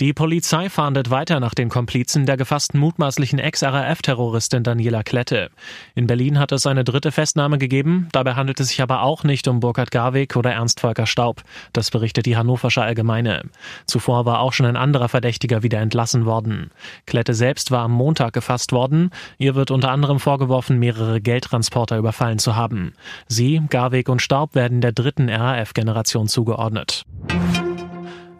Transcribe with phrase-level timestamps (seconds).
[0.00, 5.50] Die Polizei fahndet weiter nach den Komplizen der gefassten mutmaßlichen Ex-RAF-Terroristin Daniela Klette.
[5.96, 8.08] In Berlin hat es eine dritte Festnahme gegeben.
[8.12, 11.42] Dabei handelt es sich aber auch nicht um Burkhard Garwig oder Ernst Volker Staub.
[11.72, 13.50] Das berichtet die Hannoversche Allgemeine.
[13.86, 16.70] Zuvor war auch schon ein anderer Verdächtiger wieder entlassen worden.
[17.06, 19.10] Klette selbst war am Montag gefasst worden.
[19.36, 22.94] Ihr wird unter anderem vorgeworfen, mehrere Geldtransporter überfallen zu haben.
[23.26, 27.04] Sie, Garwig und Staub werden der dritten RAF-Generation zugeordnet.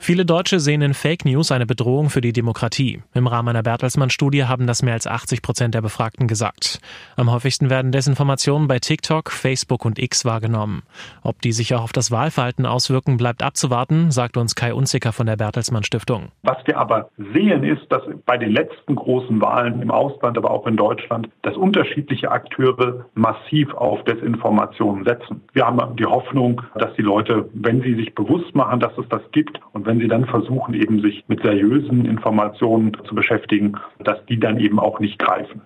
[0.08, 3.02] Viele Deutsche sehen in Fake News eine Bedrohung für die Demokratie.
[3.12, 6.80] Im Rahmen einer Bertelsmann-Studie haben das mehr als 80 Prozent der Befragten gesagt.
[7.16, 10.82] Am häufigsten werden Desinformationen bei TikTok, Facebook und X wahrgenommen.
[11.22, 15.26] Ob die sich auch auf das Wahlverhalten auswirken, bleibt abzuwarten, sagt uns Kai Unzicker von
[15.26, 16.28] der Bertelsmann Stiftung.
[16.42, 20.66] Was wir aber sehen, ist, dass bei den letzten großen Wahlen im Ausland, aber auch
[20.66, 25.42] in Deutschland, dass unterschiedliche Akteure massiv auf Desinformationen setzen.
[25.52, 29.20] Wir haben die Hoffnung, dass die Leute, wenn sie sich bewusst machen, dass es das
[29.32, 34.38] gibt und wenn sie dann versuchen, eben sich mit seriösen Informationen zu beschäftigen, dass die
[34.38, 35.62] dann eben auch nicht greifen.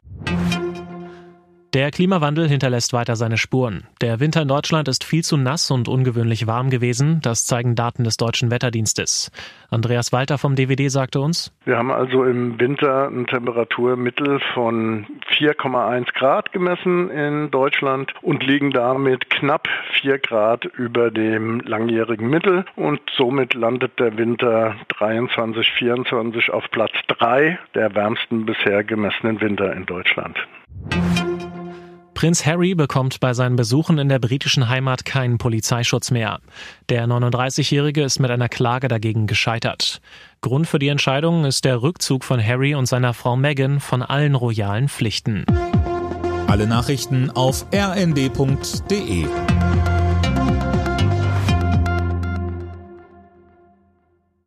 [1.74, 3.84] Der Klimawandel hinterlässt weiter seine Spuren.
[4.02, 7.20] Der Winter in Deutschland ist viel zu nass und ungewöhnlich warm gewesen.
[7.22, 9.30] Das zeigen Daten des Deutschen Wetterdienstes.
[9.70, 11.50] Andreas Walter vom DWD sagte uns.
[11.64, 18.72] Wir haben also im Winter ein Temperaturmittel von 4,1 Grad gemessen in Deutschland und liegen
[18.72, 19.66] damit knapp
[20.02, 22.66] 4 Grad über dem langjährigen Mittel.
[22.76, 29.72] Und somit landet der Winter 23, 24 auf Platz 3 der wärmsten bisher gemessenen Winter
[29.72, 30.36] in Deutschland.
[32.22, 36.38] Prinz Harry bekommt bei seinen Besuchen in der britischen Heimat keinen Polizeischutz mehr.
[36.88, 40.00] Der 39-Jährige ist mit einer Klage dagegen gescheitert.
[40.40, 44.36] Grund für die Entscheidung ist der Rückzug von Harry und seiner Frau Meghan von allen
[44.36, 45.46] royalen Pflichten.
[46.46, 49.26] Alle Nachrichten auf rnd.de